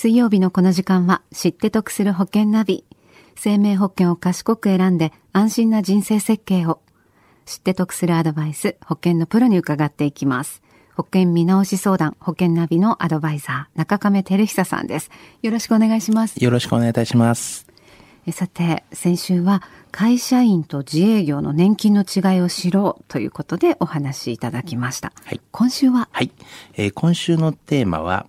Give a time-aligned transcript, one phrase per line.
[0.00, 2.84] 水曜日のこの時間は知って得する保険ナビ。
[3.34, 6.78] 生命保険を賢く選んで安心な人生設計を。
[7.46, 10.62] 知って得するアドバイス、保険のプロに伺っていきます。
[10.94, 15.10] 保険見直し相談、保険ナビのアドバイザー、中亀照久さんです。
[15.42, 16.36] よろしくお願いします。
[16.36, 17.66] よろしくお願いいたします。
[18.30, 25.12] さて、先週は会社員と自営業の年金の違いを知ろうということでお話しいただきました。
[25.24, 26.08] はい、今週は？
[26.12, 26.30] はい、
[26.74, 28.28] えー、今週のテーマは、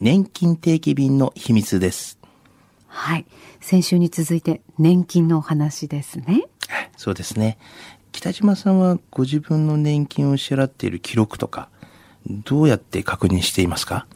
[0.00, 2.18] 年金定期便の秘密です。
[2.86, 3.26] はい。
[3.60, 6.44] 先週に続いて年金のお話ですね。
[6.96, 7.58] そうですね。
[8.10, 11.68] 北島さんはご自分の年金を支払っている記録とか、
[12.26, 14.06] どうやって確認していますか？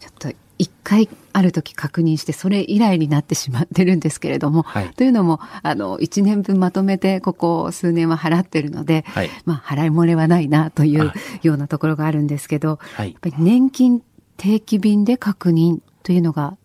[0.00, 14.02] ちょっと一回ある時確認してそれ以来になってしまってるんですけれども、はい、というのもあの1年分まとめてここ数年は払ってるので、はい、まあ払い漏れはないなというようなところがあるんですけど、はい、やっぱり年金
[14.36, 16.56] 定期便で確認というのが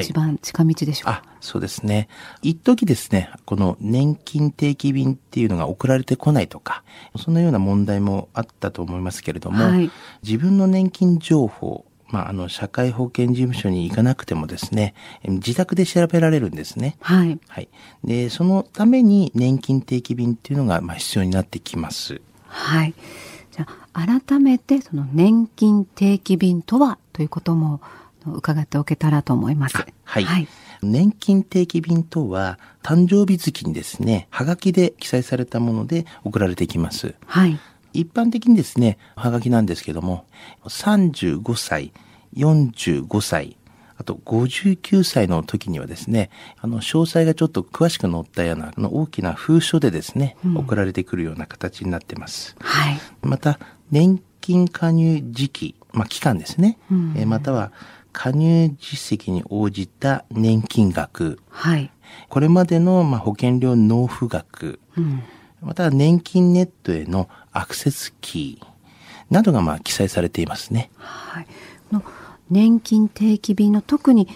[0.00, 2.08] 一番近道でしょうか、はい、あそうですね。
[2.42, 6.82] 一時ですね、この年金定期便っていうのが送られてこないとか、
[7.16, 9.90] そのような問題もあったと思いますけれども、はい、
[10.24, 16.96] 自分の年金情報、まあ、あの、社会保険事務所に行かなくてもですね、自宅で調べられるんですね。
[17.00, 17.38] はい。
[17.48, 17.68] はい。
[18.04, 22.20] で、そのために年金定期便っていうのが、まあ、必要になってきます。
[22.46, 22.94] はい。
[23.56, 27.80] じゃあ、改めて、その年金定期便とはということも
[28.26, 29.78] 伺っておけたらと思います。
[30.04, 30.24] はい。
[30.24, 30.48] はい、
[30.82, 37.14] 年金定期便とは、誕生日月にですね、はがきで記載されたもので送られてきます。
[37.24, 37.58] はい。
[37.94, 40.26] 一般的にですね、はがきなんですけども、
[40.64, 41.92] 35歳、
[42.36, 43.56] 45歳、
[43.98, 46.30] あと59歳の時にはですね、
[46.60, 52.56] あの、詳細がちょっと詳しく載ったような、あの大きな封書でですね、うん、送られてくるような形になってます。
[52.60, 52.98] はい。
[53.22, 53.58] また、
[53.90, 56.78] 年金加入時期、まあ、期間ですね。
[56.90, 57.72] うん、えまたは、
[58.12, 61.38] 加入実績に応じた年金額。
[61.50, 61.90] はい。
[62.28, 64.80] これまでの、まあ、保険料納付額。
[64.96, 65.22] うん、
[65.60, 68.66] また、年金ネットへのアクセスキー
[69.30, 70.90] などが、まあ、記載されていますね。
[70.96, 71.46] はい。
[71.90, 72.02] の
[72.50, 74.28] 年金定期便の特に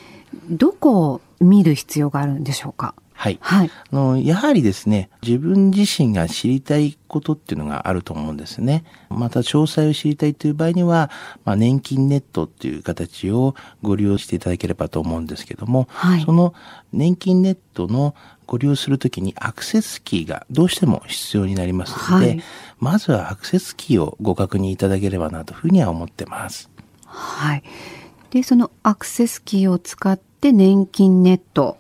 [0.49, 2.95] どこを見る必要があるんでしょうか？
[3.13, 3.39] はい。
[3.43, 3.71] はい。
[3.93, 8.83] あの、やはりですね、自分自身が知りたいことっていうのがあると思うんですね。
[9.11, 11.11] また、詳細を知りたいという場合には、
[11.45, 16.55] まあ、年金ネットっていう形をご利用していただければと思うんですけども、はい、その
[16.95, 18.15] 年金ネットの
[18.47, 22.43] ご利用するときにアクセスキーがどうしても必要になりますので、はい、
[22.79, 26.71] まずはアクセスキーをご確認いただければなというふうには思ってます。
[27.05, 27.63] はい。
[28.31, 31.77] で、そのアクセスキーを使って年金ネット、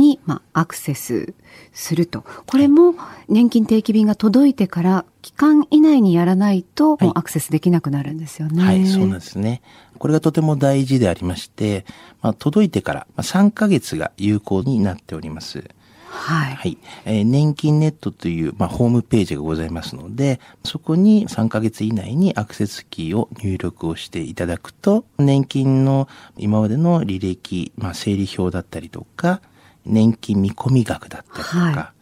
[0.00, 1.34] に、まあ、アクセス
[1.72, 2.24] すると。
[2.46, 2.94] これも
[3.28, 8.80] 年金定期便が届いてから期間以内にやらないと、もうアクセスできなくなるんですよね、はい。
[8.80, 9.62] はい、そうなんですね。
[9.98, 11.84] これがとても大事でありまして、
[12.22, 15.64] まあ、届いてから3ヶ月が有効になっております。
[16.10, 16.54] はい。
[16.56, 16.78] はい。
[17.04, 29.40] えー、年金ネットという、まあ、ホームページがございますので、そこに3ヶ月以内にアクセスキーを入力をしていただくと、年金の今までの履歴、まあ、整理表だったりとか、
[29.86, 31.92] 年金見込み額だったりとか、は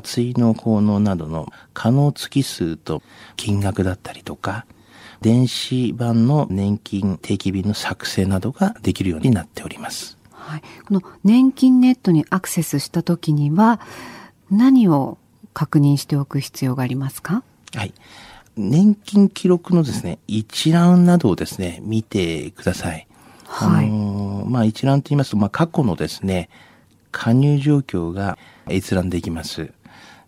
[0.00, 3.02] い、追納効能などの可能月数と
[3.36, 4.64] 金額だったりとか、
[5.20, 10.17] 電子版の年金定期便の作成などができるようになっております。
[10.48, 13.80] はい、この年金ネットにアクセスした時には
[14.50, 15.18] 何を
[15.52, 17.42] 確認しておく必要がありますか？
[17.74, 17.92] はい。
[18.56, 23.06] 年金記録のですね、一覧などをですね、見てください。
[23.44, 23.86] はい。
[23.86, 26.48] あのー、まあ一覧と言いますと、まあ過去のですね、
[27.12, 28.38] 加入状況が
[28.68, 29.72] 閲覧できます。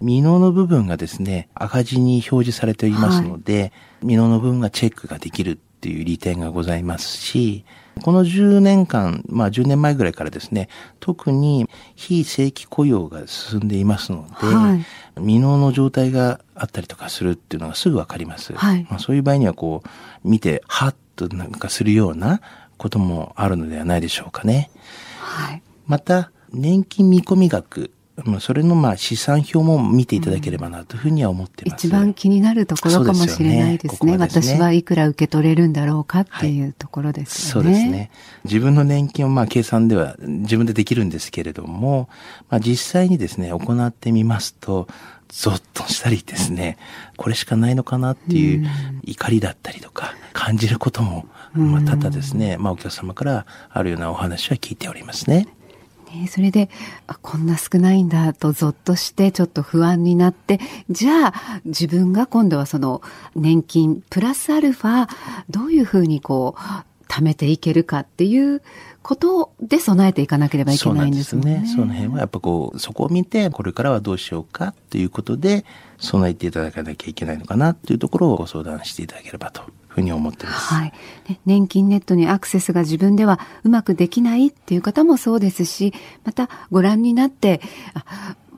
[0.00, 7.64] 未納の部分がですね、赤字に表示されていますので、はい、未納の部分がチェックができるっていう利点がございますし、
[8.02, 10.68] この10年間、まあ10年前ぐらいからですね、
[11.00, 14.84] 特に非正規雇用が進んでいますので、はい、
[15.16, 18.52] 未納の状態があったりとかするっていうのがすぐわかります。
[18.52, 19.88] はい、まあ、そういう場合にはこう、
[20.28, 22.42] 見て、はっとなんかするような
[22.76, 24.70] こともあるのではないでしょうかね。
[25.18, 27.90] はい、また、年金見込み額、
[28.40, 31.86] それのまあ資産表も見ていただければなというふうには思ってます。
[31.86, 33.98] 一番気になるところかもしれないですね。
[33.98, 37.70] すねすね私はいくら受け取れるんだろうかっていうところですよね。
[37.70, 38.10] はい、そうですね。
[38.44, 42.08] 自分の年金をまあ計算では自分でできるんですけれども、
[42.48, 44.88] まあ実際にですね、行ってみますと、
[45.28, 46.76] ゾッとしたりですね、
[47.16, 48.66] これしかないのかなっていう
[49.04, 55.46] 怒りだったりとか感じることも、まあ多々ですね、まあお客様からあるようなお話は聞いておりますね。
[56.14, 56.68] ね、それで
[57.06, 60.60] あこんな少ないんだとぞっとしてちょっと不安になって
[60.90, 63.02] じゃあ自分が今度はその
[63.34, 65.08] 年金プラスアルファ
[65.48, 66.60] どういうふうにこう
[67.10, 68.62] 貯めていけるかっていう
[69.02, 71.64] ことで備えていかなければいけないんですね。
[71.66, 75.64] その辺はやっぱこう、そこを見て、これからはどうしようかということで、
[75.98, 80.74] 備えていただかなきゃいけないのかなというところをご相談していただければとふうに思ってます。
[80.74, 80.92] はい。
[81.44, 85.92] 年金ネットにアクセスが自分ではうまくできないっていう方もそうですし、
[86.24, 87.60] またご覧になって、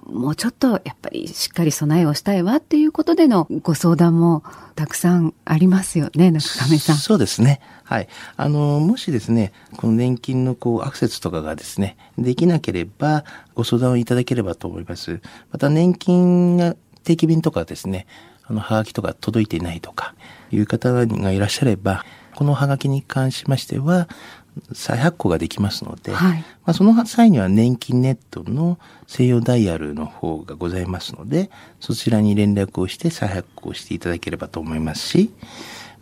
[0.06, 4.42] もうちょっとやっぱりしっかり備えをしたいわっていうことでのご相談も
[4.74, 6.96] たくさんありますよね、中亀さん。
[6.96, 7.60] そうですね。
[7.84, 8.08] はい。
[8.36, 13.24] あの、もしですね、この年金のこうアクセスとかがですね、できなければ
[13.54, 15.22] ご相談をいただければと思います。
[15.50, 18.06] また年金が定期便とかですね、
[18.52, 20.14] あの、はがきとか届いていないとか
[20.50, 22.04] いう方がいらっしゃれば、
[22.34, 24.08] このはがきに関しましては、
[24.74, 31.50] 再発行ができますので、はい、まあ、その際には年金ネットの西洋ダイヤルの方がございますので、
[31.80, 35.30] そちらに連絡をして再発行していただければと思いますし、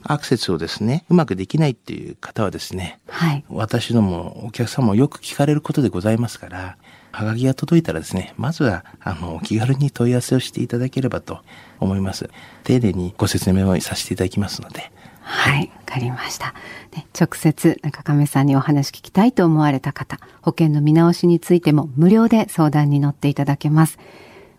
[0.03, 6.77] アクセスをですね、うまくできないっていう方はですね、はい、私どもお客様もよく聞かれることでございますから、
[7.13, 11.41] はがきが届いたらですね、まずは、あの、お気軽に問い合わせをしていただければと
[11.81, 12.31] 思います。
[12.65, 14.91] 丁寧にご説明をさせていただきますので、
[15.23, 16.55] はい、わかりました。
[16.95, 23.99] ね、直接中亀さんにお話聞きたいと思われた方、保険の見直しについても無料で相談に乗っていただけます。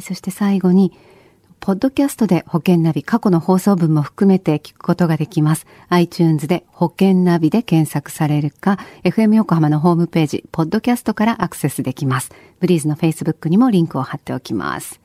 [0.02, 0.94] そして最後に、
[1.60, 5.66] ポッドキャストで保険ナビ過去の放送分も含めて聞くことができます。
[5.88, 12.34] iTunes で保険ナビで検索されるか、FM 横浜のホームページ、ポッドキャストからアクセスできます。
[12.60, 15.03] ブリーズの Facebook にもリンクを貼っておきます。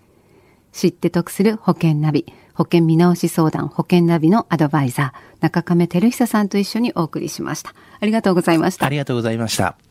[0.78, 7.74] 知って得する保険ナビ、保険見直し相談、保険ナビのアドバイザー、中亀照久さんと一緒にお送りしました。
[7.98, 8.86] ありがとうございました。
[8.86, 9.87] ありがとうございました。